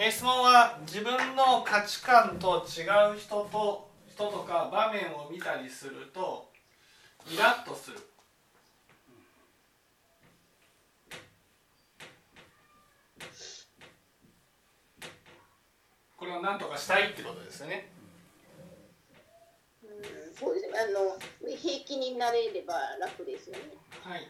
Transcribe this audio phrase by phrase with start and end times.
[0.00, 6.48] えー質問は自分の価値観と違う人と人とか場面を見たりすると
[7.28, 7.98] イラッとする。
[16.16, 17.90] これを何とかしたいってことですよね。
[19.82, 20.78] うんそうですね。
[20.78, 21.18] あの
[21.56, 23.62] 平気になれれば楽ですよね。
[24.04, 24.28] はい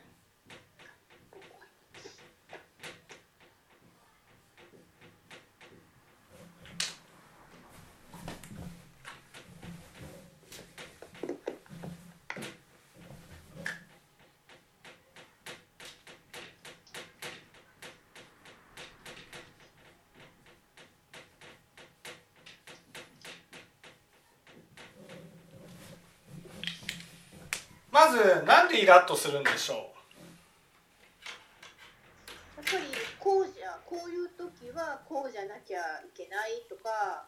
[27.91, 29.75] まずなんでイラッとするんでしょ
[32.57, 32.85] やっぱり
[33.19, 37.27] こうじゃこういう時はこうじゃなきゃいけないとか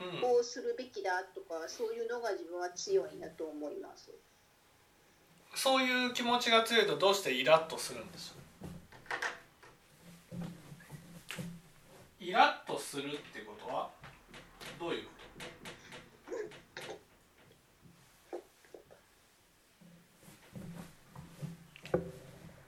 [0.00, 4.10] う、うん、こうするべきだとかそういうのが自分は強いなと思います。
[5.54, 8.34] そういう気持ちが強いとどうしてイラッとするんでしょ
[12.20, 12.24] う？
[12.24, 13.90] イラッとするってことは
[14.78, 15.10] どういうこ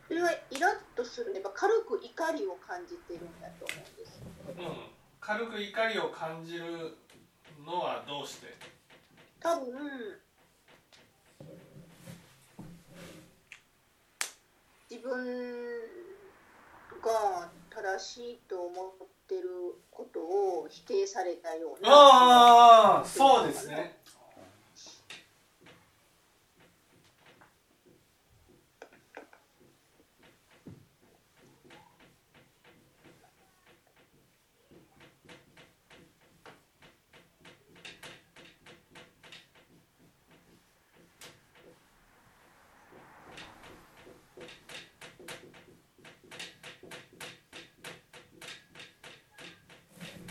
[0.09, 3.97] それはイラッとするやっぱ軽く怒りを感じてるんだと思うん。
[3.97, 4.77] ですと、うん、
[5.21, 6.97] 軽く怒りを感じる
[7.65, 8.55] のはどうして？
[9.41, 10.21] 多分
[14.91, 15.17] 自分
[17.03, 19.49] が正しいと思ってる
[19.91, 23.97] ことを否定されたようなああそうですね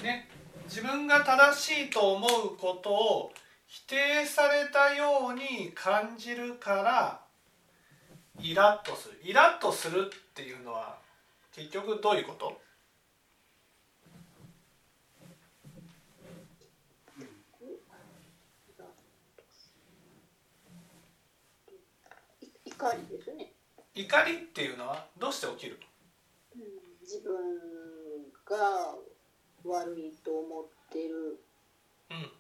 [0.01, 0.27] ね
[0.67, 3.33] 自分が正しいと思うことを
[3.67, 7.21] 否定されたように感じるから
[8.39, 9.19] イラッとする。
[9.21, 10.97] イラッとするっていうのは
[11.53, 12.57] 結局どういうこと？
[22.65, 23.51] 怒りですね、
[23.93, 25.79] 怒りっていうのはどうして起きる
[26.55, 26.61] うん、
[27.01, 27.31] 自分
[28.43, 28.95] が
[29.63, 31.39] 悪いと思ってる
[32.09, 32.31] うん。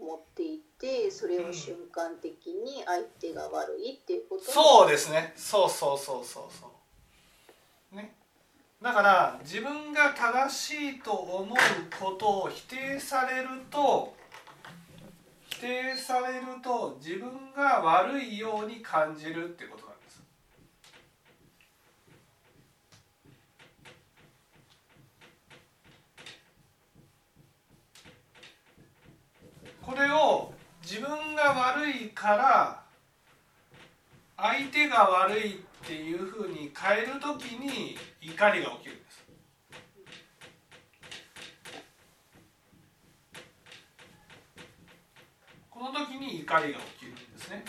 [0.00, 5.32] 思っていてそれを瞬間的に相手が悪いっていうことにそうですね。
[5.36, 6.70] そうそうそうそうそ
[7.92, 7.96] う。
[7.96, 8.14] ね。
[8.80, 11.56] だから自分が正しいと思う
[12.00, 14.14] ことを否定されると
[15.48, 20.22] 否定されると自分が悪いように感じるってことなんです
[29.82, 32.82] これを自分が悪いから
[34.36, 39.24] 相手が悪いっていうふうに変えるときに怒りが起きるんです。
[45.70, 47.64] この時に怒りが起きるんですね。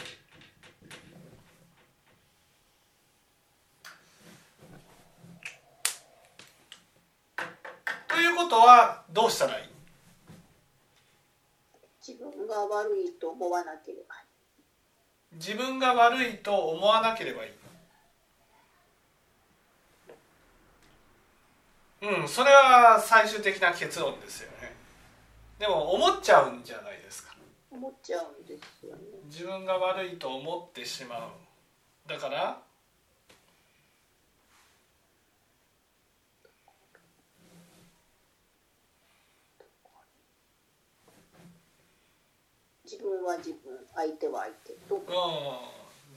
[8.08, 9.79] ということはどうしたらいい？
[12.50, 14.16] が悪いと思わなければ
[15.34, 17.52] 自分が悪いと思わなければいい。
[22.02, 24.74] うんそれは最終的な結論ですよね。
[25.60, 27.36] でも思っちゃうんじゃないですか。
[27.70, 29.02] 思っちゃうんですよね。
[29.26, 31.30] 自分が悪いと思ってしまう。
[32.08, 32.62] だから
[42.92, 44.74] 自分は自分相手は相手。
[44.90, 45.04] とうん。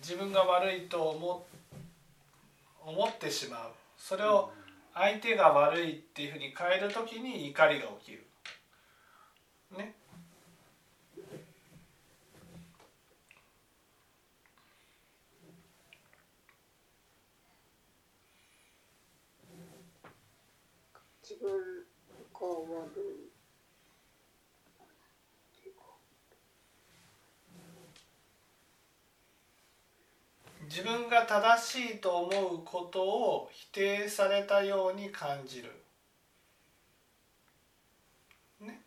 [0.00, 1.46] 自分が悪いと思
[2.84, 3.72] 思ってしまう。
[3.96, 4.50] それを
[4.94, 8.26] 相手が悪いっていうふうに変える時に怒りが起きる
[9.78, 9.94] ね
[21.22, 21.50] 自分
[22.34, 22.90] が悪
[23.28, 23.32] い
[30.82, 35.70] 自分が正しいと思うことを否定されたように感じる。
[38.60, 38.80] ね、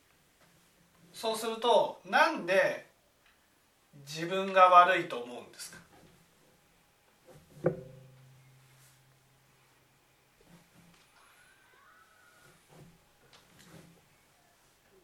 [1.14, 2.86] そうするとなんで
[4.06, 5.78] 自分が悪いと思うんですか？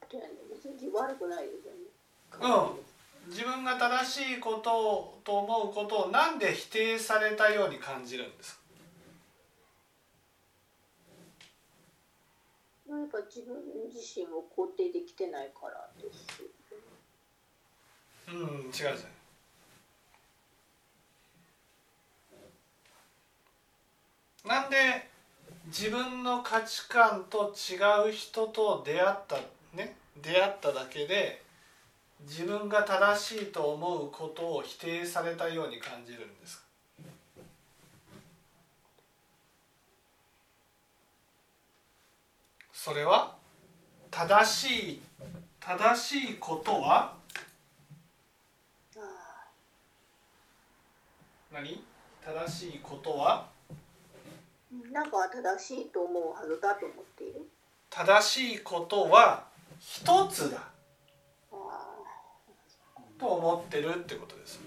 [0.10, 1.80] 別に悪くないですよね。
[2.42, 2.48] う
[2.82, 2.91] ん
[3.32, 8.60] 自分が正しいことをと思うことをなんで否定されたように感じるんですか？
[12.90, 13.56] やっぱ自分
[13.88, 16.44] 自身を肯定できてないからです。
[18.28, 18.92] うん違うじゃ
[24.48, 24.50] ん。
[24.50, 25.08] なんで
[25.68, 29.38] 自分の価値観と違う人と出会った
[29.74, 29.96] ね？
[30.22, 31.42] 出会っただけで
[32.24, 36.64] 自分が正しいと思うことを否定されたように感じるんですか？
[42.74, 43.36] それは
[44.10, 45.02] 正しい
[45.60, 47.14] 正しいことは？
[48.98, 49.00] あ
[51.54, 51.84] 何？
[52.24, 53.46] 正しいことは？
[53.70, 53.76] あ
[54.92, 57.42] なんか正しいと思うはずだと思っている。
[57.90, 59.44] 正しいことは
[59.80, 60.70] 一つだ
[63.22, 64.60] と思ってるってことです。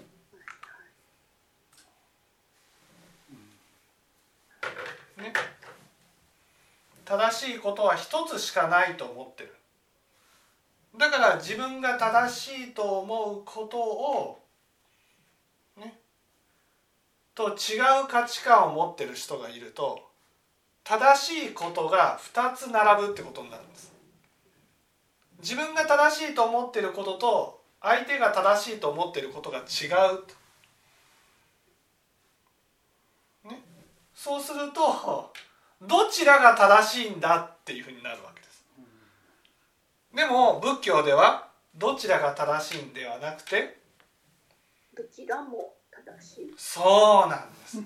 [5.17, 5.33] ね、
[7.03, 9.53] 正しいことは一つしかないと思ってる。
[10.97, 14.39] だから自分が正しいと思うことを
[15.77, 15.99] ね
[17.35, 20.09] と違う価値観を持ってる人がいると
[20.85, 23.93] 正しいことが2つ並ぶってことになるんです。
[25.41, 27.54] 自分が正しいと思ってることと
[27.85, 30.23] 相手が正しいと思っていることが違う。
[33.43, 33.61] と、ね、
[34.15, 35.31] そうすると
[35.83, 38.65] どちらが正しいんだっていうふうになるわけです。
[40.15, 43.77] でも仏教ではどちらが正しいんではなくて
[44.97, 46.53] どちらも正しい。
[46.57, 47.77] そうなんです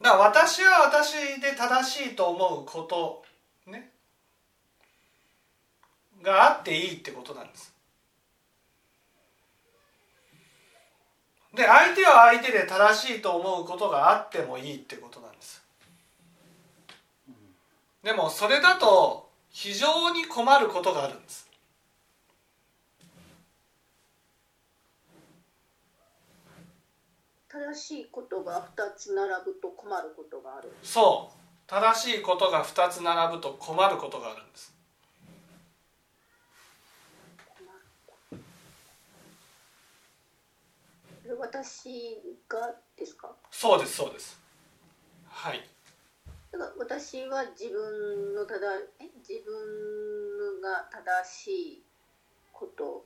[0.00, 3.24] だから私は私で正しいと思うこと
[3.70, 3.90] ね。
[6.22, 7.74] があっていいってことなんです。
[11.54, 15.62] で相手は相手で正しいと思うことがあってもいいってことなんです。
[18.04, 21.47] でもそれだと非常に困ることがあるんです。
[27.58, 30.72] 正しいことが2つ並ぶと困ることがある。
[30.84, 31.38] そう。
[31.66, 34.72] 正しいことが2つ並ぶと困ることがあるんです。
[41.38, 42.16] 私
[42.48, 43.34] がですか？
[43.50, 44.40] そうですそうです。
[45.28, 45.68] はい。
[46.52, 48.60] だから私は自分のただ
[49.00, 49.10] え？
[49.18, 51.82] 自分が正しい
[52.52, 53.04] こと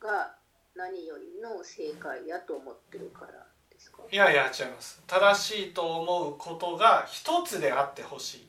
[0.00, 0.34] が
[0.74, 3.46] 何よりの正解やと思ってるから
[3.82, 4.02] ですか？
[4.10, 5.02] いやいや違います。
[5.06, 8.48] 正しいと思うことが一つであってほしい。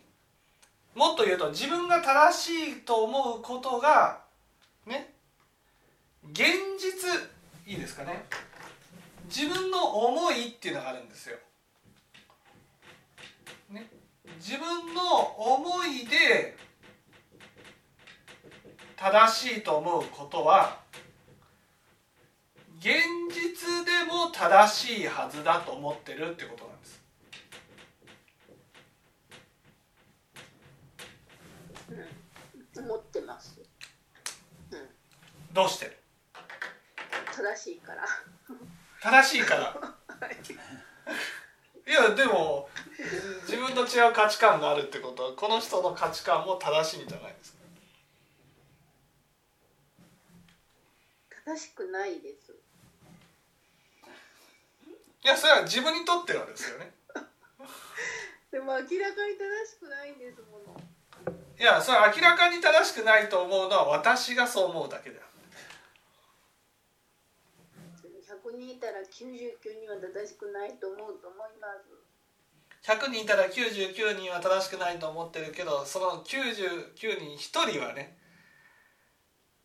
[0.95, 4.21] もっと言うと自分が正しいと思うことが
[4.85, 5.13] ね
[6.31, 6.45] 現
[6.79, 7.09] 実
[7.65, 8.25] いいですかね？
[9.25, 11.37] 自分の思いっていうのがあるんですよ、
[13.71, 13.89] ね、
[14.37, 16.55] 自分の思いで
[18.95, 20.77] 正しいと思うことは
[22.79, 22.93] 現
[23.65, 27.01] 実でも正しいはずだと思ってるってことなんです。
[32.75, 33.61] 思ってます。
[35.53, 35.97] どうして？
[37.35, 38.03] 正しいから。
[39.01, 39.75] 正しいから。
[41.85, 42.69] いやでも
[43.47, 47.57] 自分と違う価値観があるってことはこの人の価値観も正しいんじゃないですか？
[51.45, 52.53] 正しくないです
[55.23, 56.91] いやそれは自分にとってはですよね。
[58.51, 60.79] でも明らかに正しくないんですもの。
[61.57, 65.27] いやそれは明らかに正しくないと思うのは私がそう思うだけである
[68.43, 72.03] 100人いたら99人は正しくないと思うと思います。
[72.83, 78.17] 100人いたら99人は正しくないと思ってるけどその99人1人はね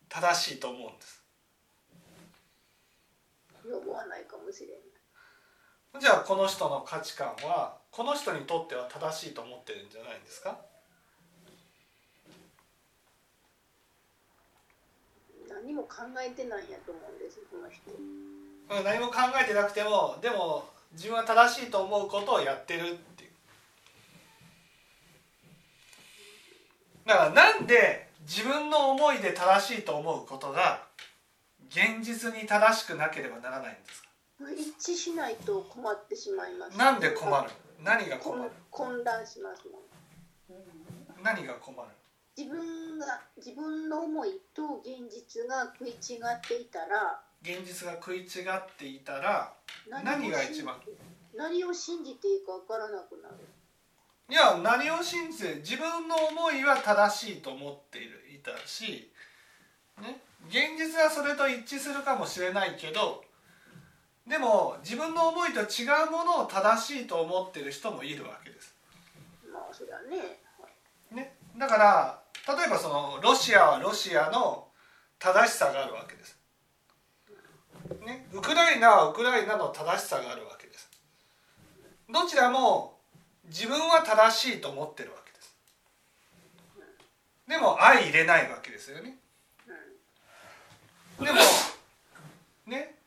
[0.07, 1.21] 正しいと思うんです。
[3.65, 4.78] 思わないかもしれない
[5.97, 10.57] じゃあこの人の価値観はこの人にとっては正しいと思ってるんじゃないんですか？
[15.49, 17.91] 何も考えてないんやと思うんですこの人。
[17.91, 23.31] うん何も考えてなくてもでも自分は正しいと思うことをやってるっていう。
[27.07, 30.83] だからなんで自分の思いで正しいと思うことが
[31.69, 34.08] 現実に正しくなければならないんですか？
[34.47, 36.77] 一致しないと困ってしまいます。
[36.77, 37.49] なんで困る
[37.83, 38.51] 何が困る？
[38.71, 41.89] 混乱しますもん何が困る？
[42.37, 49.53] 自分が自分の思いと現実が食い違っていたら現実が食い違っていたら
[49.89, 50.75] 何が一番？
[51.35, 53.35] 何を信じていいか分からなくなる。
[54.29, 59.11] いや何を信じて自分の思いは正しいと思っているいたし、
[60.01, 63.23] ね、現実はそれと一致するかもしれないけど
[64.29, 68.75] でも自分の思いと違うものを正しいと思ってる人もいるわけです。
[69.51, 70.37] まあそれはね、
[71.11, 74.67] ね、だから例えばそのロシアはロシアの
[75.17, 76.37] 正しさがあるわけです。
[78.05, 80.91] ね、ウクライナはウクライナの正しさがあるわけです。
[82.07, 82.99] どちらも
[83.45, 85.55] 自分は正しいと思ってるわけです。
[87.47, 89.17] でも相入れないわけですよね。
[91.17, 91.39] でも
[92.67, 92.98] ね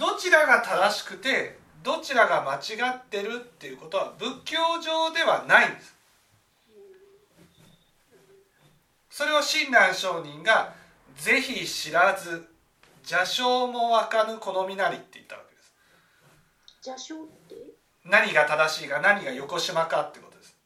[0.00, 2.58] どちらが正しくてどちらが間違
[2.90, 5.94] ってるっていうことは仏教上ではないんです。
[9.10, 10.72] それを親鸞上人が
[11.16, 12.48] 「ぜひ知らず
[13.02, 15.74] 邪正もわかぬ好みなり」って言ったわけです。
[16.86, 17.54] 邪正って？
[18.04, 20.56] 何が正しいか何が横島かってことです。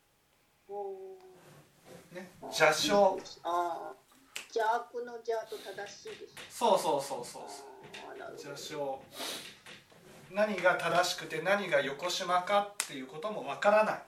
[2.12, 3.18] ね、邪正。
[3.42, 3.94] ああ
[4.54, 6.58] 邪悪の邪と正しいです。
[6.58, 7.42] そうそうそうそう
[8.36, 9.02] 邪正。
[10.30, 14.02] 何が正しくて何が横島かっていうこともわからない。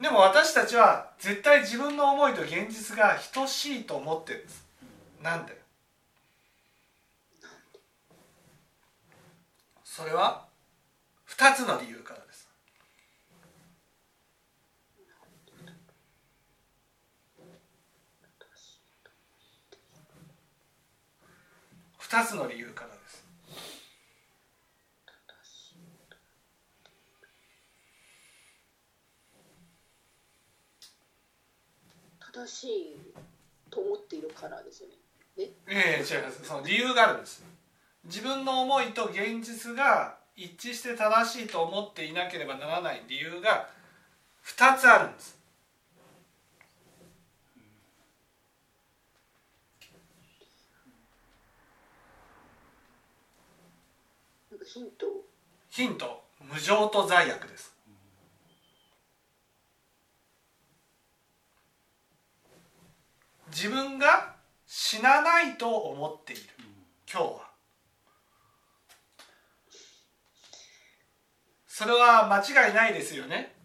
[0.00, 4.64] でも私たちは絶対自分の思いと現実が等しいと思ってるんです。
[5.22, 5.60] なんで？
[9.84, 10.46] それは
[11.28, 12.48] ？2つの理由からです。
[22.10, 23.24] 2つの理由からです。
[32.32, 32.96] 正しい
[33.70, 34.94] と思っているからですよね。
[35.36, 37.42] ええ違いますその理由があるんです
[38.04, 43.68] 自分の思いと現実が一致して正しいと思っていなければならない理由が
[44.44, 45.38] 2つあるんです
[54.50, 55.06] なんかヒント？
[55.68, 56.22] ヒント。
[56.40, 57.74] 無常と罪悪です。
[63.48, 64.36] 自分が
[64.68, 66.42] 死なないと思っている。
[67.12, 67.50] 今日は。
[71.66, 73.56] それは間違いないですよね。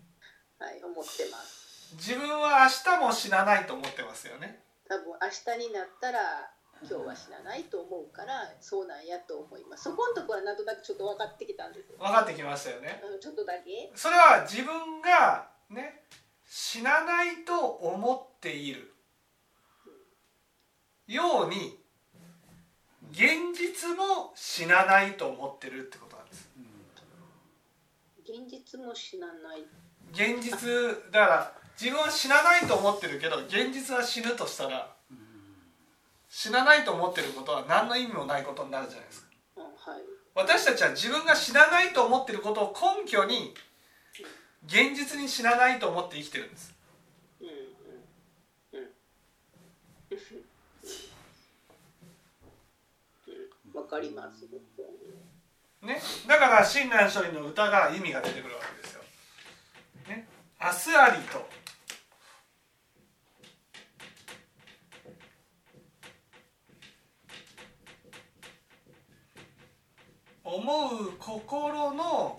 [0.58, 1.94] はい思ってます。
[1.98, 4.64] 自分は明日も死なないと思ってますよね。
[4.90, 6.50] 多分明日になったら
[6.82, 9.86] 今日は死なないと思うからそうなんやと思います。
[9.86, 11.98] そこのところはなんとなくちょっと分かってきたんですよ。
[12.00, 13.92] 分かってきましたよねうんちょっとだけ。
[13.96, 16.04] それは自分がね
[16.46, 18.94] 死なないと思っている
[21.08, 21.80] ように
[23.12, 26.50] 現実も死なないと思ってるってことなんです
[28.20, 29.66] 現実も死なない。
[30.12, 30.70] 現実
[31.12, 34.95] だから自分は死なないと思ってるけど現実は死ぬとしたら
[36.38, 39.28] 死なないと思ってることは何の意味もないことになるじゃないですか。
[39.56, 40.02] うんはい。
[40.36, 43.54] 私たちは自分が死なないと思ってることを根拠に
[44.66, 46.76] 現実に死なないと思って生きてるんです。
[47.40, 47.54] うんうん
[48.74, 48.88] うん。
[53.72, 54.44] うんわかります。
[55.82, 59.02] ね、だから親鸞聖人の歌が意味が出てくるわけですよ。
[60.10, 60.28] ね、
[60.60, 61.48] 明日ありと
[70.46, 72.38] 思う心の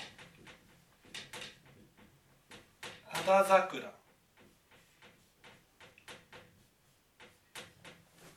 [3.04, 3.82] 肌桜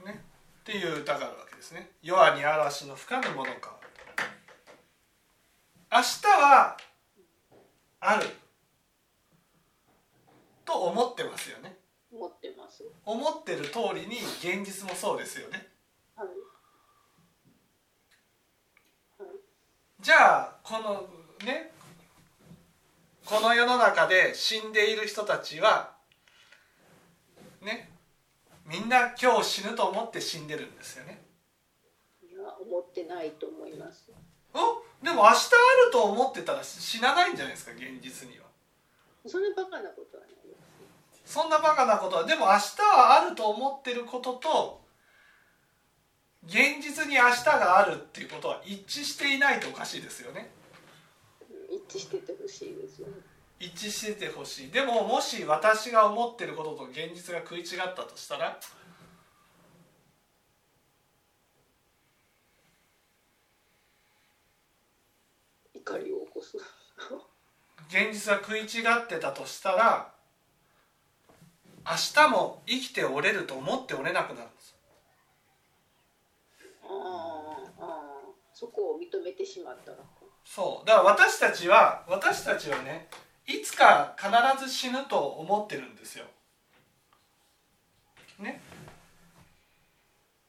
[0.05, 0.23] ね
[0.61, 1.91] っていう歌があるわけですね。
[2.01, 3.77] 夜に嵐の吹かぬものか。
[5.91, 6.77] 明日は
[7.99, 8.27] ある
[10.63, 11.77] と思ってますよね
[12.11, 12.83] 思ってます。
[13.05, 15.67] 思ってる通りに現実もそうですよね
[16.15, 16.27] はい。
[19.17, 19.29] はい。
[19.99, 21.09] じゃあこの
[21.45, 21.71] ね
[23.25, 25.95] この世の中で死んでいる人たちは
[27.63, 27.89] ね
[28.67, 31.28] みんな今日死ぬと思って死んでるんですよね
[33.03, 34.11] てないと思います。
[34.53, 35.31] おでも明日あ
[35.85, 38.45] ると思ってたら死なないんじゃないですか現実には。
[39.25, 40.55] そんなバカなことはないよ
[41.25, 42.25] そんなバカなことは。
[42.25, 44.81] でも明日はあると思ってることと
[46.45, 50.51] 現実に明日があるっていうことは一致していないとおかしいですよね。
[51.41, 53.13] うん一致しててほしいですよね。
[53.59, 54.71] 一致しててほしい。
[54.71, 58.59] でももし私が思ってることと現実が食い違ったとしたら
[65.89, 66.28] 怒りを起こす
[67.89, 70.11] 現実が食い違ってたとしたら
[71.85, 74.75] 明日も生きておれると思っておれなくなるんです。
[78.53, 79.97] そこを認めてしまったら
[80.43, 80.87] そう。
[80.87, 83.07] だから私たちは私たちはね
[83.47, 84.29] いつか必
[84.63, 86.25] ず死ぬと思ってるんですよ。
[88.37, 88.61] ね、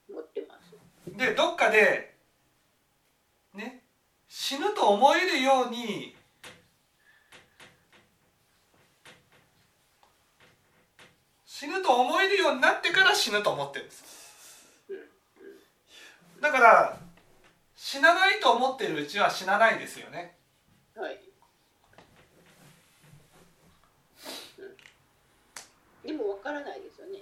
[0.09, 1.17] 思ってます。
[1.17, 2.10] でどっかでね
[4.33, 6.15] 死ぬと思えるように
[11.45, 14.69] 死ぬと思えるようになってから死ぬと思ってるんです。
[16.41, 16.97] だから
[17.75, 20.37] 死なないと思ってるうちは死なないですよね。
[20.95, 21.19] はい、
[26.05, 27.19] うん、でもわからないですよね。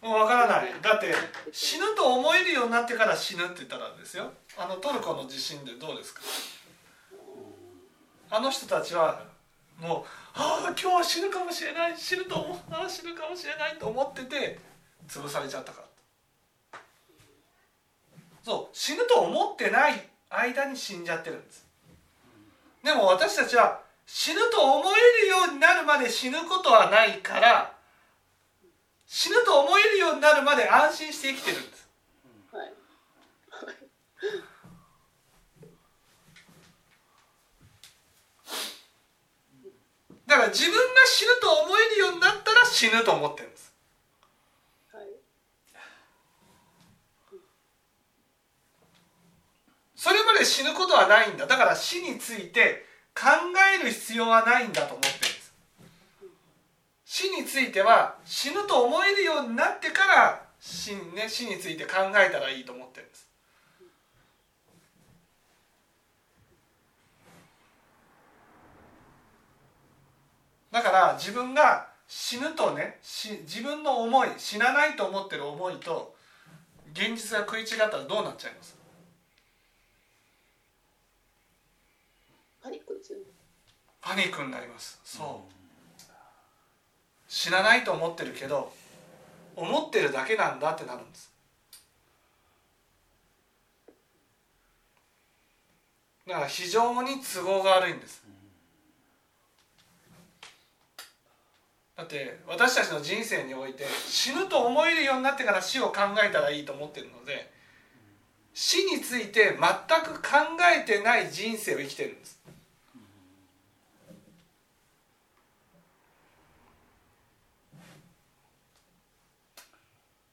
[0.00, 0.72] もうわからない。
[0.80, 1.14] だって
[1.52, 6.22] 死ぬと思えるようになってから死ぬって言ったらですよあのトルコの地震でどうですか？
[8.30, 9.22] あの人たちは
[9.78, 14.58] もう「ああ今日は死ぬかもしれない死ぬと思うああ死ぬかもしれない」と思ってて
[15.08, 15.82] 潰されちゃったか。
[15.82, 15.86] ら
[18.42, 21.66] そう死ぬと思ってない間に死んじゃってるんです。
[22.82, 27.74] でも私たちは死ぬと思えるようになるまで死ぬことはないから
[29.06, 31.88] 死ぬと思えるようになるまで安心して生きてるんです
[32.52, 32.72] はい
[40.26, 43.74] だから自分が死ぬと思えるようになったら死ぬと思ってるんです。
[44.92, 45.04] はい
[49.96, 51.46] それまで死ぬことはないんだ。
[51.46, 53.26] だから死について考
[53.80, 55.54] える必要はないんだと思ってるんです。
[57.04, 63.25] 死については死ぬと思えるようになってから死,、ね、死について考えたらいいと思ってるんです。
[70.76, 76.14] だから自分が死ぬとねし自分の思い死なないと思ってる思いと
[76.92, 78.76] 現実が食い違ったらどうなっちゃいます？
[82.62, 83.24] パニックですよね。
[84.02, 85.00] パニックになります。
[85.02, 86.02] そう。
[87.26, 88.70] 死なないと思ってるけど
[89.56, 91.32] 思ってるだけなんだってなるんです。
[96.28, 98.25] だから非常に都合が悪いんです
[101.96, 107.50] だって私たちの人生において死ぬと思えるようになってから死を考えたらいいと思ってるので
[108.52, 110.28] 死について全く考
[110.78, 112.36] えてない人生を生きてるんです。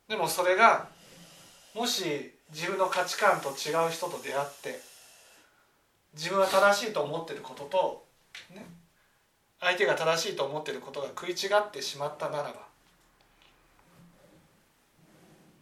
[0.07, 0.87] でもそれが
[1.73, 4.79] もし自分の価値観と違う人と出会って
[6.13, 8.05] 自分は正しいと思ってることと、
[8.53, 8.63] ね、
[9.63, 12.67] 相手が正しいと思ってることが食い違ってしまったならば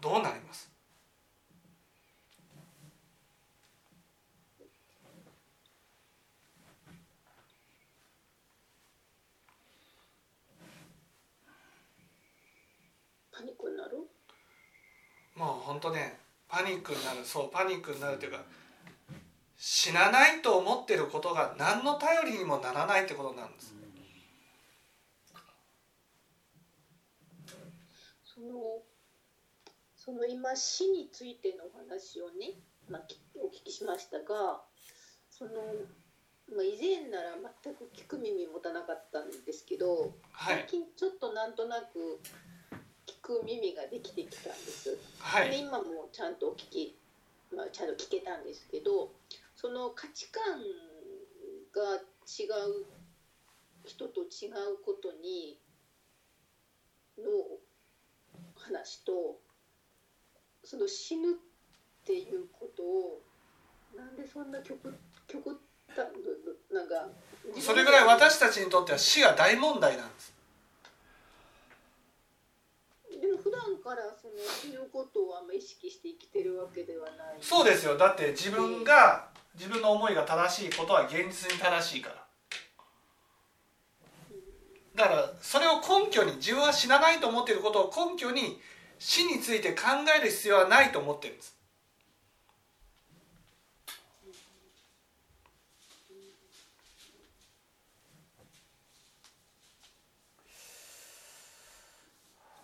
[0.02, 0.72] どうなります？
[13.32, 13.98] パニックになる？
[15.36, 16.18] もう本当ね
[16.50, 18.40] パニックになるそうパニックになるというか
[19.58, 23.76] 死なないと思ってることが何の頼りにもならないってことなんです
[28.41, 28.82] その
[29.95, 32.58] その今死についてのお話をね、
[32.89, 34.62] まあ、きお聞きしましたが
[35.30, 35.51] その、
[36.49, 42.19] まあ、以前なら全く聞く耳持たなかったんですけどはい最近ちょっとなんとなく
[43.06, 44.89] 聞く耳ができてきたんです。
[44.89, 46.97] ではい今もちゃんとお聞き、
[47.56, 49.12] まあ、ちゃんと聞けたんですけど
[49.56, 50.43] その価値観
[51.75, 52.86] が違う
[53.86, 55.60] 人と違うことに
[57.19, 57.25] の
[58.63, 59.39] 話と
[60.63, 61.36] その死ぬっ
[62.06, 63.21] ていうことを
[63.95, 64.80] なんでそんな極
[65.28, 66.08] 極端
[66.71, 67.10] なんか
[67.60, 70.34] それぐらい私たちにとっては死が大問題なんです。
[73.21, 77.38] でも普段からその死ぬことをあんま意識して生きてるわけではない。
[77.41, 82.26] そうですよだって自分が自分の思いが正しいことは現実に正しいから
[85.02, 88.62] だからそれを根拠に自分は死なないと思っていることを根拠に
[89.00, 89.82] 死について考
[90.16, 91.58] える必要はないと思ってるんです。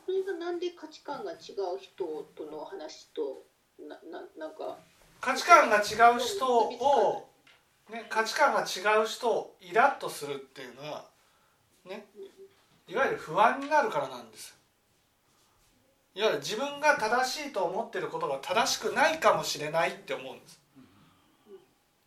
[0.05, 1.37] それがなんで価値観が違う
[1.81, 3.47] 人との話と
[3.79, 4.77] なななんか。
[5.19, 7.29] 価値観が違う人を、
[7.89, 11.16] ね、価値観が違う人をイラッとするっていうのは
[11.87, 12.05] ね。
[12.87, 14.57] いわゆる不安になるからなんです。
[16.15, 20.59] いわゆる自分が正しいと思ってることが正しくないかもしれないって思うんです。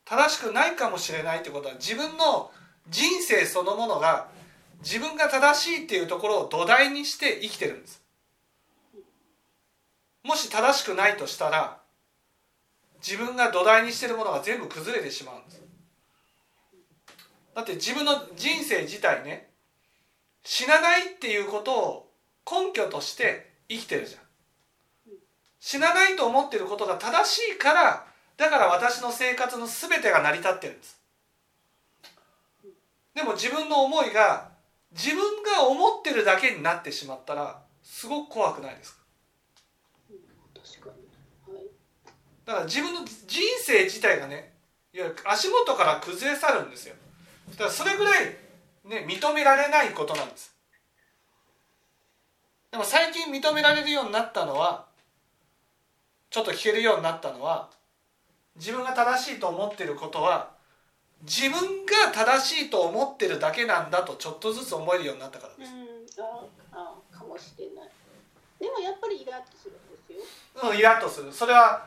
[0.05, 2.51] 正しくないかもしれないってことは自分の
[2.89, 4.29] 人生そのものが
[4.83, 8.03] 自分が正しいっていうところを土台にして生きてるんです。
[10.25, 11.79] もし正しくないとしたら
[13.07, 15.63] 自分が土台にしてるものが全部崩れてしまうんです。
[17.55, 19.50] だって自分の人生自体ね
[20.43, 22.11] 死なないっていうことを
[22.51, 24.21] 根拠として生きてるじゃん。
[25.61, 30.99] 死なないと思ってることが正しいからだから私の生活の全てが成り立ってるんです。
[33.15, 34.49] でも自分の思いが
[34.93, 39.01] 自分が思ってるだけになってしまったらすごく怖くないですか？
[42.47, 44.53] だから自分の人生自体がね
[44.93, 46.95] いわゆる足元から崩れ去るんですよ。
[47.51, 48.37] だからそれぐらい、
[48.91, 50.53] ね、認められないことなんです。
[52.73, 54.87] でも最近認められるようになったのは
[56.29, 57.69] ちょっと聞けるようになったのは
[58.57, 60.51] 自分が正しいと思ってることは
[61.23, 65.91] 自分が正しいと思ってるだけなんだとちょっとずつ思えるようになったからです、うん
[66.73, 67.91] ああかもしれない。
[68.61, 69.75] でもやっぱりイラッとするん
[70.09, 70.71] ですよ。
[70.71, 71.33] うん、イラッとする。
[71.33, 71.87] それは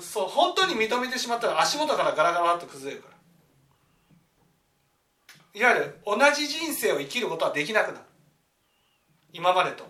[0.00, 3.17] そう本当に認めてしまったら足元からガラガラっと崩れるから
[5.54, 8.04] いわゆる同じ人生を生きることはできなくなる。
[9.32, 9.84] 今までと。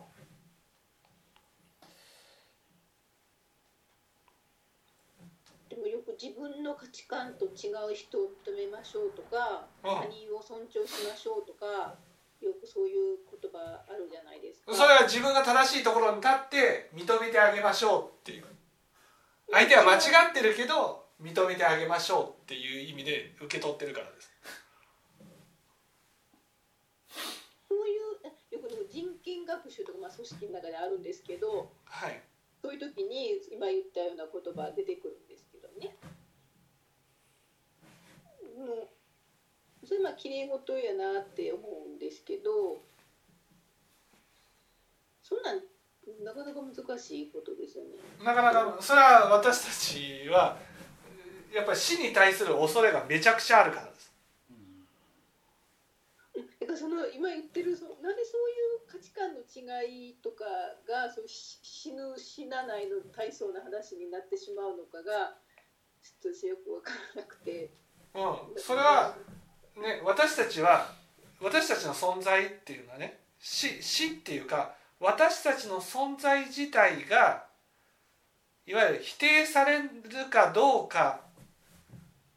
[5.68, 9.90] でもよく自分の価値観と違う人を認めましょうとか、うん。
[9.90, 11.94] 他人を尊重しましょうとか
[12.40, 14.74] よくそういう言葉あるじゃないですか。
[14.74, 18.44] それは自分が正しいところに立って認めてあげましょうっていう。
[19.50, 24.30] 相手は間違ってるけど認めてあげましょうっていう意味で受け取ってるからです
[27.68, 32.20] そういうえよくでも人権学習とか、まあ、組織の中であるんですけどはい
[32.60, 35.94] そういう時に今言ったような言葉出てくるんですけどね。
[38.58, 38.90] も
[39.84, 42.82] うそれまあ綺麗事やなって思うんですけど
[45.22, 45.60] そんなん
[46.24, 47.90] なかなか難しいことですよね。
[48.24, 50.58] なかなかそれは私たちは
[51.54, 53.87] やっぱり死に対する恐れがめちゃくちゃあるから
[56.68, 60.44] からその今言ってるそのなんでそういう価値観の違いとか
[60.86, 65.32] がそうし死ぬ死なないの大層な話になってしまうのかが
[66.02, 67.70] ちょっと私よく分からなくて。
[68.14, 69.14] うん、それは、
[69.76, 70.90] ね、私たちは
[71.40, 77.44] 私たちの存在っていうのはね死死っていうか私たちの存在自体が
[78.66, 79.88] いわゆる否定される
[80.30, 81.20] かどうか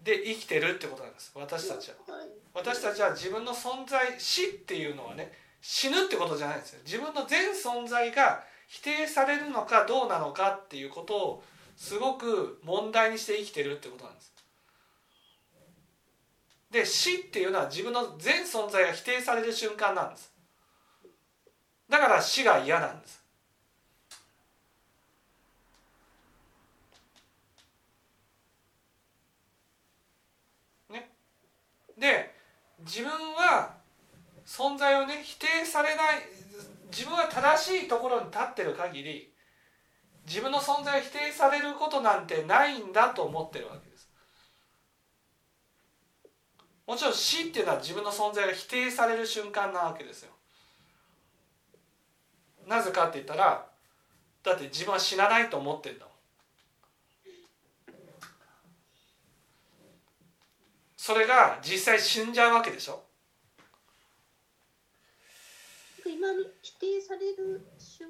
[0.04, 2.16] で生きてるってことなんです私たちは。
[2.16, 6.80] はい私たちは自分の存在死っていうのはね死ぬってことじゃないんですよ。
[6.84, 11.44] 自分の全存在が否定されるのかどうなのかっていうことを
[11.76, 14.32] すごく問題にして生きてるってことなんです。
[16.72, 20.32] で死っていうのは自分の全存在が否定される瞬間なんです。
[21.90, 23.22] だから死が嫌なんです
[30.90, 31.12] ね
[31.98, 32.34] で
[32.86, 33.74] 自分は
[34.46, 36.22] 存在をね否定されない
[36.92, 39.32] 自分は正しいところに立ってる限り
[40.28, 44.10] 自分の存在を否定されることなんてないんだと思ってるわけです。
[46.86, 50.32] もちろん死っていうのは自分の存在が否定される瞬間なわけですよ。
[52.68, 53.66] なぜかって言ったら
[54.44, 56.14] だって自分は死なないと思ってるんだもん
[61.04, 63.02] それが実際死んじゃうわけでしょ。
[66.06, 68.08] 今の否定される瞬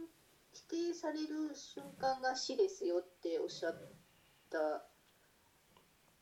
[0.51, 3.75] 否定される瞬間が死ですよっておっしゃっ
[4.49, 4.83] た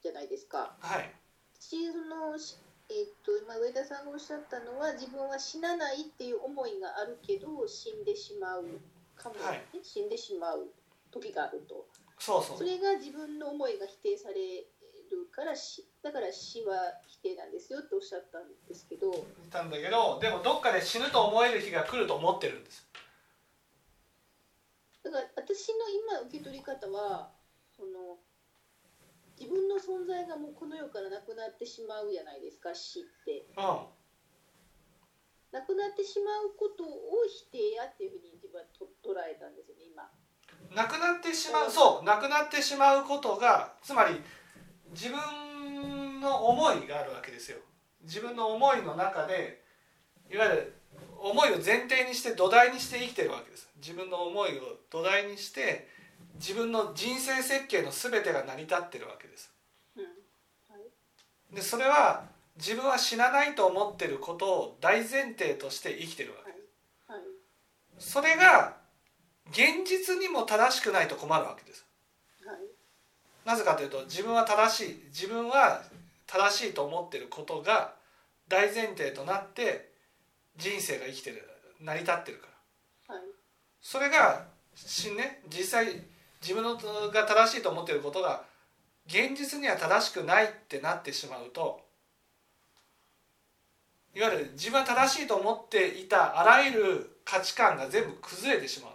[0.04, 0.78] じゃないですか。
[0.80, 1.12] はい。
[1.60, 8.66] 私そのしえっと今上田さんがおっしゃったのは自分は死なないっていう思いがあるけど死んでしまう
[9.16, 9.42] かも、ね。
[9.42, 9.66] はい。
[9.82, 10.68] 死んでしまう
[11.10, 11.88] 時があると。
[12.20, 12.58] そうそう。
[12.60, 14.36] それが自分の思いが否定され
[15.10, 16.76] るから死だから死は
[17.08, 19.12] 否定なんですよっておっしゃったんですけど。
[19.12, 22.88] 言ったんだけどでもどっかで死ぬと思える日が来ると思ってるんです。
[25.04, 27.32] だから私の今受け取り方は
[27.76, 28.18] その
[29.40, 33.48] 自分の存在がもうこの世からなくなってしまうじゃないですか死って。
[33.56, 33.62] う
[35.52, 40.04] なくなってしまうことを否定やっていうふうに自分はと捉えたんですよね今。
[40.04, 42.04] んなくなってしまうそう。
[42.04, 44.22] なくなってしまうことがつまり
[44.92, 47.58] 自分の思いがあるわけですよ。
[48.04, 49.62] 自分の思いの中で
[50.32, 50.74] いわゆる
[51.18, 53.70] 思いを前提にして土台にして生きてるわけです。
[53.78, 55.88] 自分の思いを土台にして
[56.36, 59.52] 自分の人生設計の全てが成り立ってるわけです。
[61.54, 62.26] でそれは
[62.58, 66.52] 自分は死なないと思ってることを大前提として生きてるわけ。
[67.12, 67.22] はい。
[67.98, 68.78] それが
[69.52, 71.82] 現実にも正しくないと困るわけです。
[71.82, 71.89] はい
[73.46, 75.82] なぜかというと自分は正しい自分は
[76.28, 77.94] 正しいと思ってることが
[78.48, 79.90] 大前提となって
[80.58, 81.48] 人生が生きてる
[81.82, 82.48] 成り立ってるか
[83.08, 83.16] ら。
[83.16, 83.24] はい。
[83.82, 85.88] それがしね実際
[86.42, 88.44] 自分のが正しいと思ってることが
[89.08, 91.82] 現実には正しくないってなってしまうと
[94.16, 98.92] いわゆる自分は正しいと思っていたあらゆる価値観が全部崩れてしまう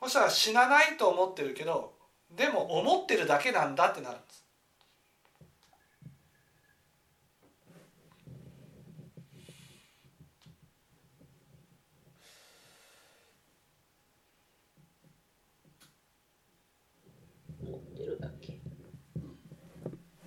[0.00, 1.92] そしたら死なないと思ってるけど
[2.30, 4.44] でも思ってるだけなんだってなるんです。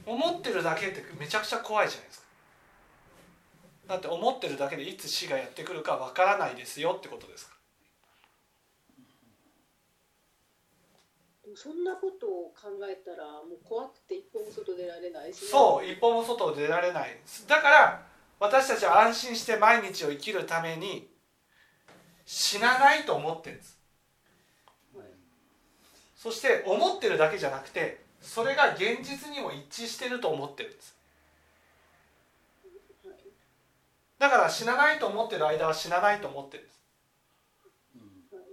[0.05, 2.25] 思ってるだけってめちゃくちゃ怖いじゃないですか。
[3.87, 7.55] だって思ってるだけでいつ死がやってくるかわからないですよってことですか
[11.43, 17.15] でもそんなことを考えたらもう怖くて一歩も外出られないしね、そう一歩も外を出られない。
[17.47, 18.01] だから
[18.39, 21.07] 私たちは安心して毎日を生きるために
[22.25, 23.77] 死なないと思ってるんです。
[24.95, 25.05] はい。
[26.15, 30.97] そして思ってるだけじゃなくてそれが現実にも一致してると思ってるんです。
[33.05, 33.17] はい。
[34.17, 36.81] だから死なないと思ってる間は死なないと思ってるんです
[38.31, 38.43] はい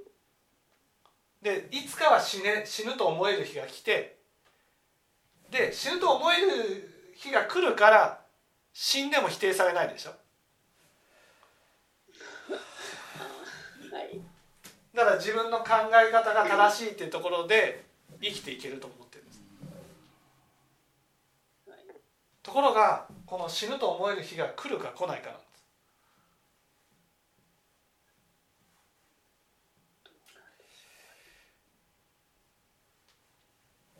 [1.42, 4.18] でいつかは死,、ね、死ぬと思える日が来て
[5.51, 8.20] で死ぬと思える日が来るから
[8.72, 10.11] 死んでも否定されないでしょ。
[10.11, 10.16] は
[14.03, 14.20] い。
[14.94, 17.85] だから自分の考え方が正しいっていうところで
[18.20, 19.40] 生きていけると思ってるんです。
[21.68, 21.79] はい。
[22.42, 25.48] ところがこの死ぬと思える日が来るか来ないかなんです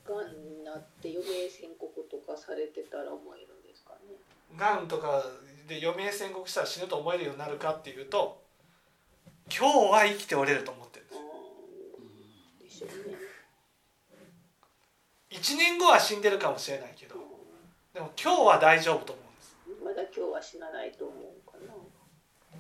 [0.09, 4.17] がんになって余命宣告とかされてたら思えるんですかね。
[4.57, 5.23] がんとか
[5.69, 8.41] で余命宣告したら死ぬと思えるようになるかっていうと
[9.55, 13.17] 今日は生きておれると思ってるんであーでしょうね。
[15.31, 17.17] す1年後は死んでるかもしれないけど
[17.93, 19.57] でも今日は大丈夫と思うんです。
[19.85, 21.75] まだ今日は死なないと思うかな。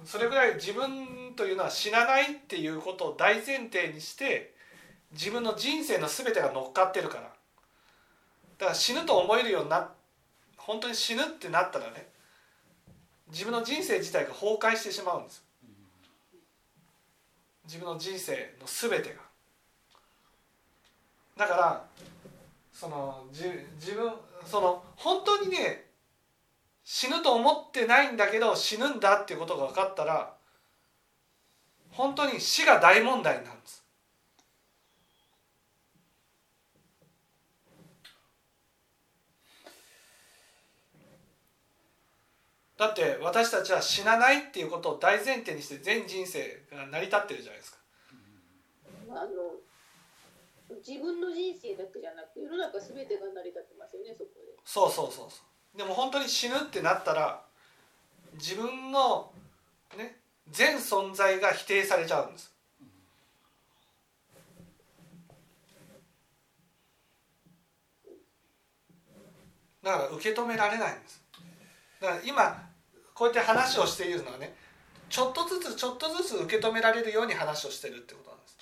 [0.04, 4.54] それぐらい自分というのは死なないっていうことを大前提にして
[5.12, 7.32] 自分の人生の全てが乗っかってるから
[8.58, 9.88] だから死ぬと思えるようにな
[10.56, 12.08] 本当に死ぬってなったらね
[13.30, 15.44] 自分の人生自体が崩壊してしまうんです。
[17.64, 19.20] 自分の人生の全てが。
[21.36, 21.84] だから
[22.72, 24.12] その自分
[24.44, 25.84] その本当にね
[26.82, 30.34] 死ぬと思ってないんだけど死ぬんだっていうことが分かったら
[31.90, 33.84] 本当に死が大問題なんです。
[42.78, 47.78] だって私たちは死なないっていうことを大前提にして全人生が成り立ってるじゃないですか。
[49.08, 49.30] まああの
[50.76, 54.54] 自分の人生だけじゃなく世の中全てが成り立ってますよねそこで。
[54.64, 55.42] そうそうそうそ
[55.74, 55.76] う。
[55.76, 57.42] でも本当に死ぬってなったら
[58.34, 59.32] 自分の
[59.96, 62.54] ね全存在が否定されちゃうんです。
[69.82, 71.20] だから受け止められないんです。
[72.00, 72.67] だから今
[73.18, 74.54] こうやって話をしているのはね
[75.10, 78.56] ちょっとずつちょっとずつ受け止められるように話をしてるってことなんです。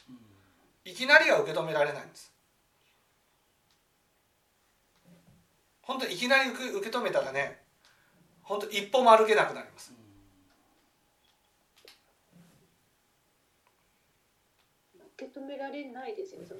[0.86, 2.32] いきなりは受け止められないんです。
[5.82, 7.58] 本当いきなり受け止めたらね
[8.42, 9.92] 本当一歩も歩けなくなります。
[15.18, 16.54] 受け止められないですよそ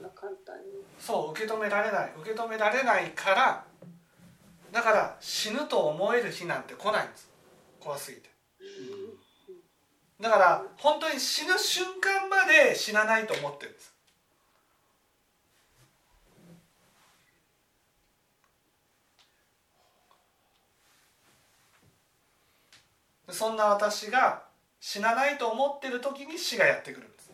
[0.99, 2.13] そう受け止められない。
[2.21, 3.65] 受け止められないから
[4.71, 7.36] だから死ぬと思える日なんて来ないんです。
[7.87, 8.29] 怖すぎて。
[10.21, 13.95] だから本当に死ぬ瞬間まで死なないと思ってるんです。
[23.31, 24.45] そんな私が
[24.81, 27.33] 死なないと思ってる時に死がやってくるんです。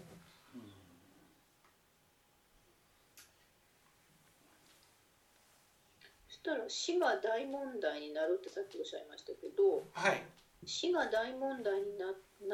[6.29, 10.23] そしたら死が大問題になるってさっきおっしゃいましたけどはい
[10.65, 12.07] 死が大問題にな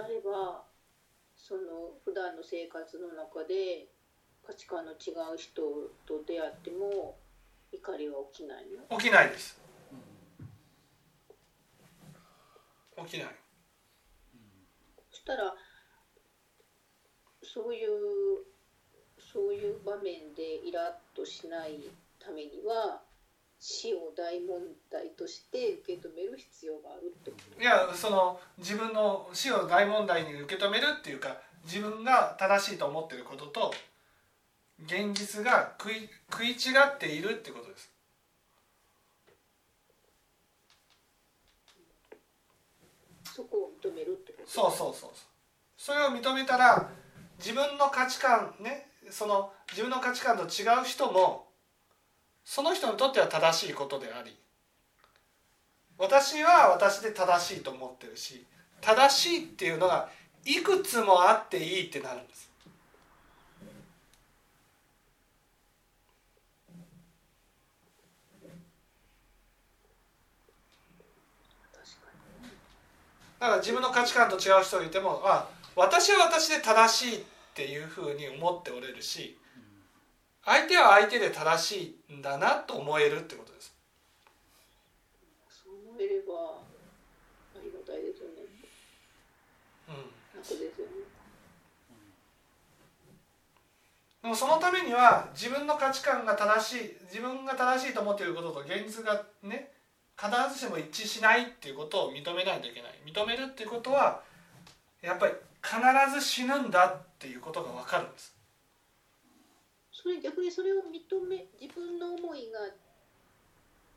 [0.03, 0.65] なれば
[1.37, 3.89] その普段の生活の中で
[4.47, 5.63] 価値観の違う人
[6.07, 7.17] と出会っても
[7.73, 8.99] 怒りは起きないの？
[8.99, 9.61] 起きないです。
[12.97, 13.37] 起きない。
[15.11, 15.55] そしたら
[17.43, 17.91] そういう
[19.33, 23.03] そういう場面でイラッとしないためには
[23.61, 27.61] 死を大問題として受け止める必要があるってこと？
[27.61, 33.75] いやその自分の死を大問題に受け止めるっていうか自分が正しいと思ってることと
[34.85, 36.55] 現実が食い食い違
[36.87, 37.91] っているってことです。
[43.35, 44.49] そこを認めるってこと？
[44.49, 45.11] そうそうそうそう。
[45.77, 46.89] それを認めたら
[47.39, 51.48] 自分の価値観ねその自分の価値観と違う人も
[52.51, 54.35] その人にとっては正しいことであり
[55.99, 58.43] 私は私で正しいと思ってるし
[58.81, 60.09] 正しいっていうのが
[60.47, 62.49] いくつもあっていいってなるんです。
[73.39, 79.38] だから自分の価値観と違う人がいてもあ私は私で正しいっていうふうに思っておれるし
[80.49, 83.77] 相手は相手で正しいんだなと思えるってことです。
[85.51, 86.65] そう思えれば
[87.55, 88.49] ありがたいですよね。
[89.89, 90.41] うん。
[90.41, 90.93] 楽ですよね。
[94.23, 99.71] でもそのためには自分の価値観が正しい自分が正しいと思っていることと現実がね
[100.19, 102.99] 必ずしも一致しないっていうことを認めないといけない。
[103.05, 104.23] 認めるっていうことは
[105.03, 105.77] やっぱり必
[106.19, 108.38] ず死ぬんだっていうことが分かるんです
[110.09, 112.61] それ逆にそれを認め自分の思いが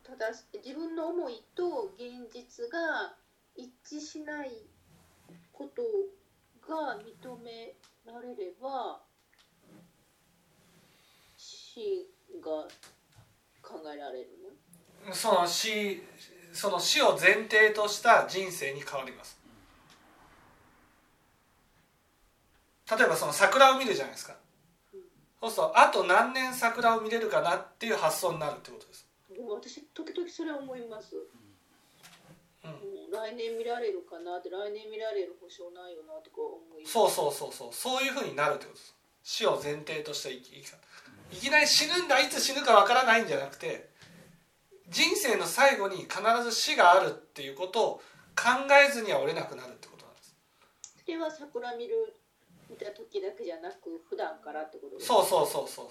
[0.04, 3.14] 正し自分の思いと現実が
[3.56, 4.50] 一致しない
[5.50, 5.80] こと
[6.70, 7.72] が認め
[8.04, 9.00] られれば
[11.38, 12.06] 死
[12.44, 12.68] が
[13.62, 14.28] 考えられる
[15.06, 15.14] の？
[15.14, 16.02] その死
[16.52, 19.38] その死を前提とした人生に変わります。
[22.98, 24.41] 例えばその桜を見るじゃないですか。
[25.42, 29.08] そうするとあと何年桜を見れるかなっていう発想になるってことです。
[29.50, 32.70] 私時々それは思います、うん。
[32.70, 33.10] うん。
[33.10, 38.94] 来年見られるかなって来年見られる保証ないよなとか思いそうそうそうそうそういうふうになるってことです。
[39.24, 40.78] 死を前提とした生き生き方
[41.32, 43.88] いきなり死ぬんだいつ死ぬかわからないんじゃなくて
[44.90, 48.02] 人生の最後に必ず死があるっていうことを
[48.36, 50.36] 考えずには折れなくなるってことなんです。
[51.04, 52.14] それは桜見る
[52.72, 55.86] 見た時だけじゃなく普段からってことですそうそうそうそう。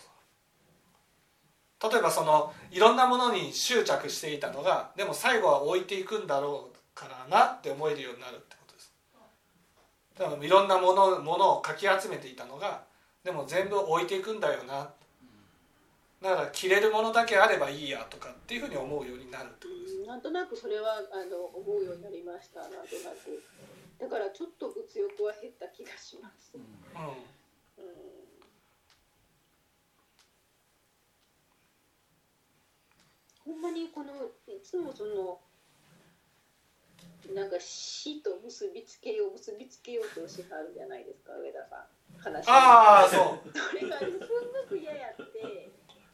[1.91, 8.93] 例えばそのいろんなものに執着していたのがでも最後は置いていくんだろうからなって思えるようになるってことです。
[10.17, 12.83] だからいろんなものものをかき集めていたのが
[13.23, 14.89] でも全部置いていくんだよな。
[16.21, 19.95] だから着れるものだけあればいいやとかっていうふうに思うようになるってことです。
[19.95, 22.59] うんなんとなくそれはあの思うようになりました。
[22.59, 23.41] なんとなく
[24.01, 26.61] だからちょっと物欲は減った気がします、うん。
[26.61, 28.01] うん。
[33.45, 34.09] ほんまにこの
[34.47, 35.39] いつもその
[37.35, 41.85] なんか死と結びつけよう結びつけようとしはるじゃないですか上田さん。
[42.17, 43.53] 話ああそう。
[43.53, 44.17] それがすんご
[44.67, 45.69] く嫌やって。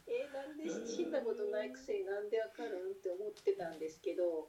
[0.08, 4.48] えーなんで死んだことないくせになんでわかるんって思ってたんですけど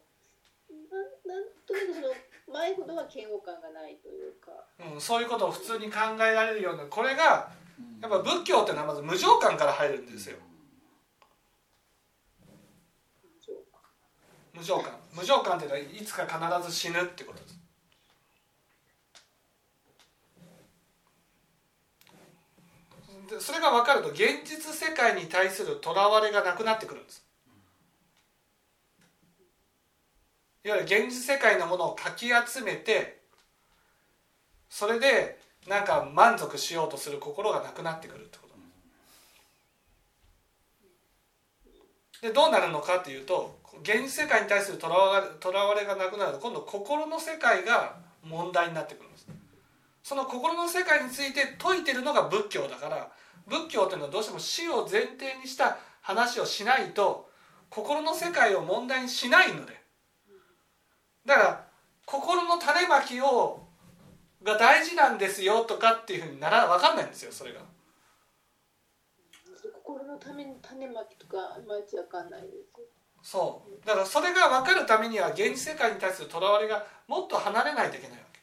[0.70, 2.14] ななんとなくその
[2.52, 4.50] 前ほどは嫌悪感がないというか。
[4.94, 7.50] うん、そういうことを普通に考えられるようなこれが
[8.00, 10.36] やっぱ仏教っていうのはまず無常感から入るんですよ。
[14.54, 14.92] 無常感。
[15.14, 15.56] 無常感。
[15.56, 17.58] っていうのはいつか必ず死ぬってことです。
[23.28, 27.27] でそれが分かると現実世界に対するとらわれがなくなってくるんです
[30.64, 33.20] いわゆる現実世界のものをかき集めて
[34.68, 35.38] それで
[35.68, 38.48] なんか満足しようとする心がなくなってくるってこ
[42.20, 42.26] と。
[42.26, 49.28] でどうなるのかっていうと現実世界に対するとらわとらわれがなくなると今度心の世界が問題になってくるんです。
[50.02, 53.12] その心の世界について説いてるのが仏教だから
[53.46, 57.28] 仏教というのはどうしても死を前提にした話をしないと
[57.70, 59.77] 心の世界を問題にしないので
[61.28, 61.64] だから
[62.06, 63.60] 心の種まきを
[64.42, 67.60] が大事なんですよとかっていうふうになら分かんないんですよそれが。
[69.84, 73.86] 心のために種まきとかいまいち分かんないですそう。
[73.86, 78.40] だからそれが分かるためには現実世界に対するとらわれがもっと離れないといけないわけ。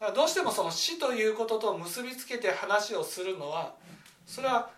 [0.00, 3.74] だからどうしてもその死ということと結びつけて話をするのは
[4.26, 4.70] それは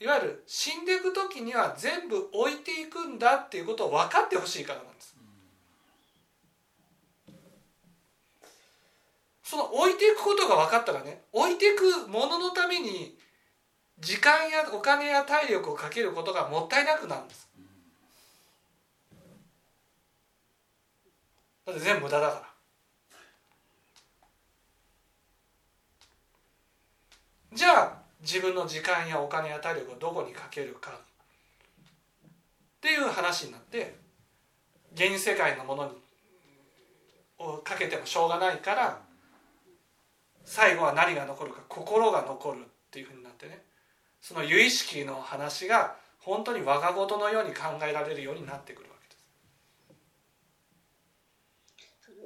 [0.00, 5.13] いわゆる死んでいく時には全部置いていくんだっていうことを分かってほしいからなんです
[9.44, 13.14] その置いていくことが分かったらね置いていくもののために
[14.00, 17.48] 時間やお金や体力をかけることがもったいなくなるんです。
[21.66, 22.42] だって全部無駄だから。
[27.52, 30.94] じゃあ自分の時間やお金や体力をどこにかけるかっ
[32.80, 33.94] ていう話になって
[34.94, 35.92] 現世界のものに
[37.38, 39.03] をかけてもしょうがないから
[40.44, 43.64] 最後は何が残るか心が残るっていうふうになってね。
[44.20, 49.30] その由意識の話が本当に我が事のように考えられるようになってくるわけです。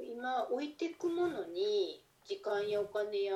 [0.07, 3.33] 今置いていくものに時間やお金や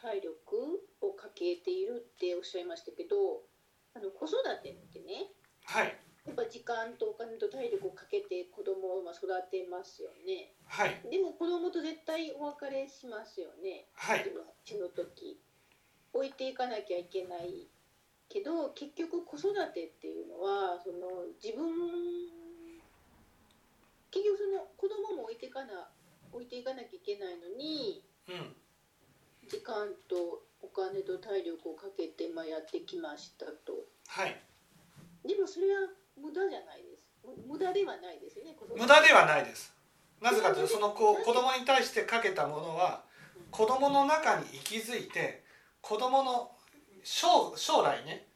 [0.00, 3.42] 体力をかけているっておっしゃいましたけど
[3.94, 5.30] あの子育てってね
[5.64, 5.96] はい
[6.26, 10.54] やっぱ時間とお金と体力をかけて子供を育てますよね。
[10.66, 11.02] はい。
[11.10, 13.86] でも子供と絶対お別れしますよね。
[13.94, 14.24] はい。
[14.64, 15.40] 死ぬ時
[16.12, 17.66] 置いていかなきゃいけない
[18.28, 21.68] けど結局子育てっていうのはその自分
[24.10, 25.88] 結局その子供も置いていかな
[26.32, 28.56] 置いていかなきゃいけないのに、うん、
[29.48, 33.84] 時間とお金と体力をかけてまあやってきましたと。
[34.06, 34.40] はい。
[35.26, 37.04] でもそれは無駄じゃないです。
[37.46, 39.72] 無駄ではないですよね無駄ではないです。
[40.20, 43.04] なぜかというとその子子供に対してかけたものは
[43.50, 45.44] 子供の中に息づいて
[45.80, 46.50] 子供の
[47.02, 48.26] 将将来ね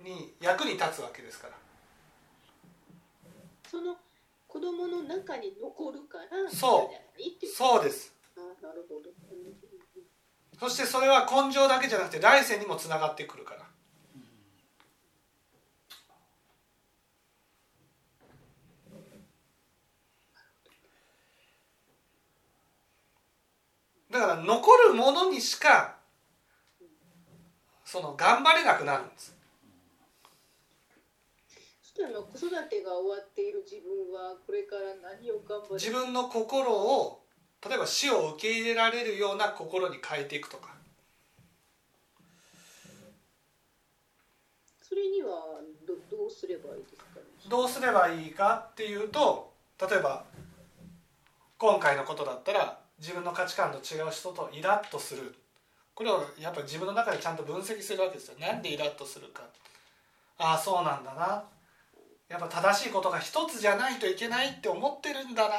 [0.00, 1.54] に役に立つわけですから。
[3.70, 3.96] その
[4.46, 7.46] 子供の中に残るからそう。
[7.46, 8.14] そうです。
[8.36, 9.10] あなるほど。
[10.58, 13.65] そしてそれは根性だけじゃなくて来世にもつながってくるから
[24.18, 25.96] だから残るものにしか
[27.84, 29.36] その頑張れなくなるんです。
[31.94, 34.82] 子育てが終わっている自分はこれから
[35.16, 35.74] 何を頑張る？
[35.74, 37.22] 自分の心を
[37.66, 40.74] 例えば死を受け入れられるような心に変えていくとか。
[44.82, 50.24] それにはどどうすればいいですか、ね、どうすればいいかっていうと例えば
[51.58, 55.34] 今回のことだったら自分の価値観と違う人とイラッとする。
[55.94, 58.38] これをやっぱり自分の中でちゃんと分析するわけですよ。
[58.38, 59.42] なんでイラッとするか。
[60.38, 61.44] ああそうなんだな。
[62.28, 65.54] やっぱ正しいことが一つじゃないといけないって思ってるんだな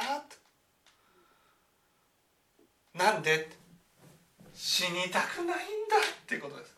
[2.94, 3.50] なんで？
[4.54, 6.76] 死にたくないんだっていうことです。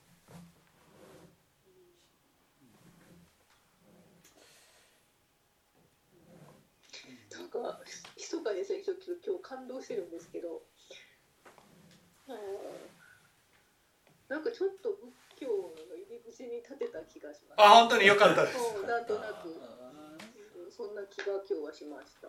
[7.33, 7.81] なんか
[8.17, 8.80] 密かにちょっと
[9.31, 10.63] 今日感動してるんですけど
[14.27, 14.91] なんかちょっと
[15.39, 17.63] 仏教の入り口に立てた気がします。
[17.63, 18.59] あ本当に良かったです。
[18.87, 19.55] なんとなく
[20.71, 22.29] そんな気が今日はしました、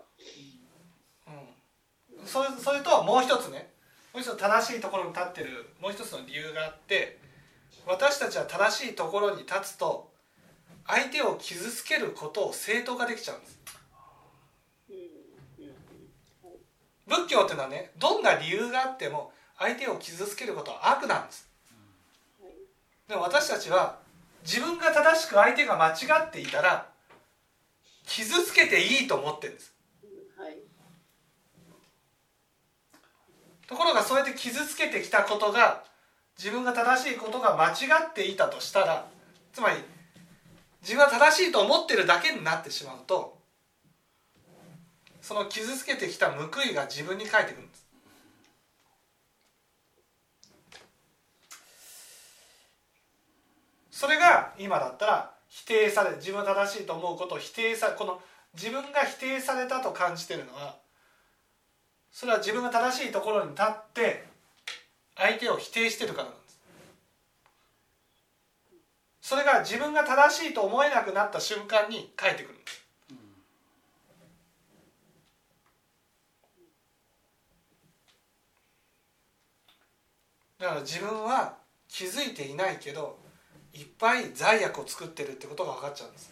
[1.28, 3.72] うん、それそれともう一つね
[4.14, 7.20] もう一つ正しいところに立ってるもう一つの理由があって
[7.88, 10.12] 私たちは正しいところに立つと
[10.86, 13.61] 相手を傷つけることを正当化できちゃうんです
[17.12, 21.50] 仏教っていうのはねどんな理由があっても相手を傷つけることは悪なんです。
[23.08, 24.00] でも私たちは
[24.44, 26.88] 自分が正しく相手が間違っていたら
[28.08, 29.74] 傷つけていいと思ってるんです、
[30.38, 30.56] はい、
[33.68, 35.84] ところがそうやって傷つけてきたことが
[36.38, 37.74] 自分が正しいことが間違
[38.10, 39.08] っていたとしたら
[39.54, 39.76] つまり
[40.82, 43.41] 自分は正しいと思ってるだけになってしまうと
[45.32, 47.88] その傷つけてきた報いが自分に返ってくるんです。
[53.90, 58.20] それが今だったら否定され自分が正しいと思うことを否定さこの
[58.56, 60.76] 自分が否定されたと感じてるのは
[62.12, 64.26] それは自分が正しいところに立って
[65.16, 66.60] 相手を否定してるからなんです。
[69.22, 72.81] それが自分が正しいと思えなくなった瞬間に返ってくるんです。
[80.62, 81.58] だから自分は
[81.88, 83.18] 気づいていないけど
[83.74, 86.32] いっぱい罪悪を作ってるってことが分かっちゃうんです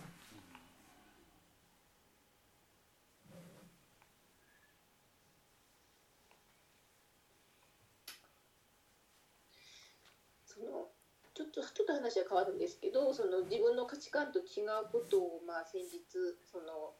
[10.45, 10.85] その
[11.33, 16.05] ちょっとちょっと話は変わるんですけどその自分の価値観と違うことを、まあ、先日
[16.51, 16.93] その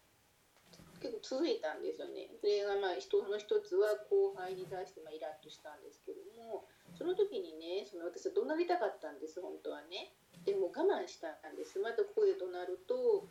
[0.99, 2.27] 結構続いたんですよね。
[2.41, 6.67] それがまあ人の一つは後輩に対してまあイラッとしたんですけども
[6.99, 10.11] その時にねその私は怒鳴りたかったんです本当はね。
[10.43, 13.27] でも我慢したんですまたここで怒鳴ると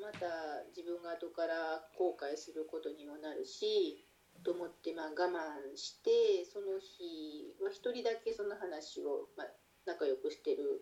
[0.00, 4.00] また自分が後から後悔することにもなるし
[4.40, 9.52] と思ってまあ我慢してその日は一人だけその話を、まあ、
[9.84, 10.80] 仲良くしてる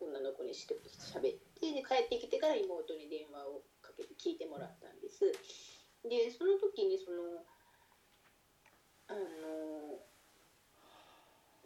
[0.00, 0.76] 女の子にして
[1.16, 5.24] 喋ってで帰ってきてから妹に電話をかけて聞いてもらったんです。
[6.04, 7.44] でその時にその
[9.08, 10.00] あの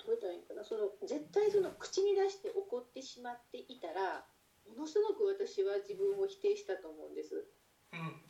[0.07, 4.25] どうたらいいかなその絶対その口に出して怒ってしまっていたら
[4.69, 7.45] ものすごく私は自分を否定したと思うんです。
[7.93, 8.25] うん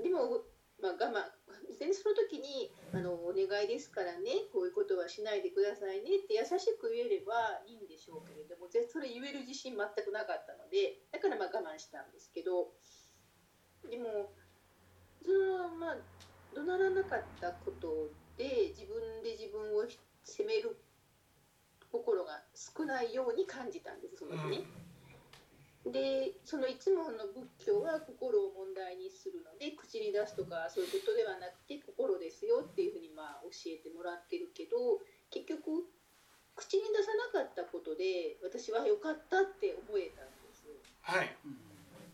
[0.00, 0.40] でも、
[0.80, 1.28] まあ、我慢
[1.78, 12.72] でその時にあの「お願いですからねこういうことはしないでくださいね」って優しく言えればいいんでしょうけれどもぜそれ言える自信全くなかったのでだからまあ我慢したんですけど
[13.90, 14.32] でも
[15.22, 15.98] そのまあ
[16.54, 19.84] 怒鳴らなかったことで自分で自分を
[20.24, 20.76] 責める
[21.92, 24.64] 心が少ないように感じたんですその時ね。
[25.84, 35.90] でそのいつもの仏教は心を問題にするので口に出すとかそういうことではなくて心ですよっていうふうにまあ教えてもらってるけど結局
[36.54, 40.70] 口に出さなかったことで私は良かったって思えたんです。
[41.02, 41.36] はい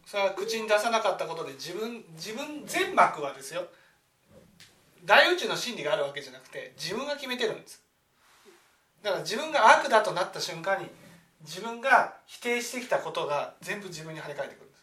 [0.09, 3.69] それは口に出さなかったことで自分自分全幕はですよ
[5.05, 7.85] 大宇宙の真理があるわけじゃなくて自分が決めてるんです
[9.03, 10.89] だから自分が悪だとなった瞬間に
[11.43, 14.77] 自分が否定してきたことが全部自分に跳ね返ってくるんで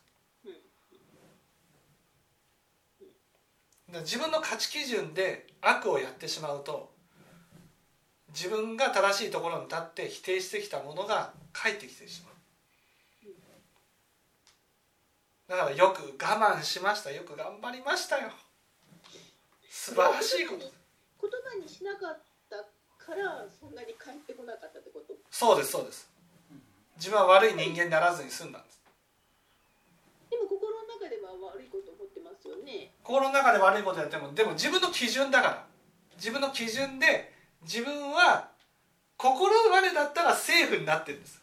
[4.04, 4.16] す。
[4.16, 6.92] 自分の価値基準で悪をやってしまうと
[8.30, 12.36] 自分が正しいところに立って否定してきたものが返ってきてしまう。
[15.48, 18.32] だからよく我慢しましたよく頑張りましたよ。
[19.70, 20.60] 素晴らしいこと。
[21.22, 22.35] 言葉にしなかった。
[23.06, 25.14] からそんなに返ってこなかったってこと？
[25.30, 26.10] そうですそうです。
[26.98, 28.82] 自分は悪い人間にならずに済んだんです。
[30.32, 32.90] でも心の中では悪いこと思ってますよね。
[33.04, 35.66] 心の中で悪いことやってもでも自分の基準だから。
[36.16, 37.34] 自分の基準で
[37.64, 38.48] 自分は
[39.18, 41.42] 心までだったらセーフになってるんです。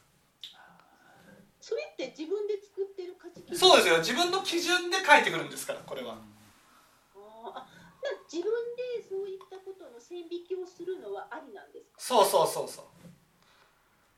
[1.60, 3.98] それって自分で作ってる価値そうですよ。
[3.98, 6.16] 自分の基準で書いてくるんですからこれは。
[7.14, 7.64] あーあな
[8.30, 11.98] 自分でそういったことの線引きをするのはありなんですか？
[11.98, 12.84] そうそうそうそう。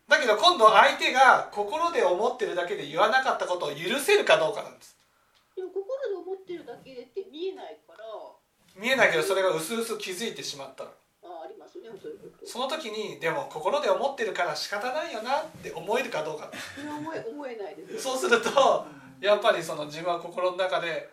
[0.09, 4.97] だけど今度相手が心で思ってるだけで言わなかったことを許せるかどうかなんです。
[5.57, 8.05] でも心で思ってるだけでって見えないから。
[8.76, 10.91] 見えないけどそれが薄々気づいてしまったら。
[11.24, 12.47] あありますねそういうこと。
[12.47, 16.51] その時にでも心で思ってるから仕方ないよなって思えるかどうか。
[16.76, 18.87] 思え思えないですそうすると
[19.20, 21.09] やっぱりその自分は心の中で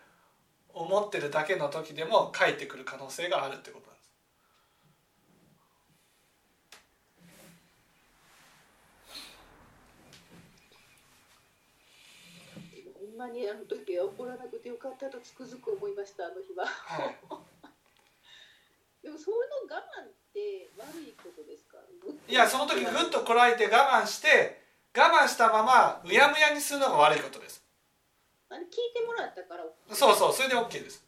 [0.74, 4.10] 思ってるだけの時でも返ってくる可能性があるってことなんです。
[12.98, 16.66] ほんまにあの時は怒らなくてよかったとつくづく思いましたあの日は。
[16.66, 17.16] はい。
[19.02, 21.76] でもそういうの我慢って悪いことですか？
[22.28, 24.62] いやその時ぐっとこらえて我慢して
[24.96, 27.61] 我慢したままうやむやにするのが悪いことです
[28.52, 31.02] あれ聞いてもらったからそうそうそれで OK です。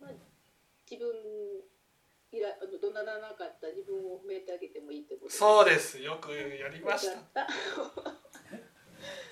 [0.00, 0.10] まあ、
[0.90, 1.12] 自分
[2.32, 6.00] いらあの怒鳴らなかった自分を褒めてあげてもいいってことそうです。
[6.00, 7.46] よくやりました。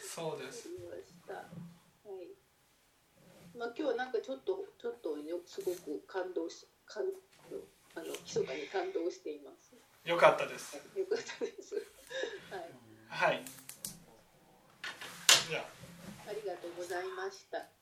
[0.04, 0.68] そうです。
[0.68, 1.00] はい。
[3.56, 7.04] まあ今日はなんかちょっとちょっとよすごく感動し感
[7.96, 9.69] あの密かに感動しています。
[10.04, 11.74] よかったですよかったです。
[13.08, 13.32] はい。
[13.32, 13.44] はい
[15.48, 15.64] じゃあ
[16.30, 17.79] ありがとうございました。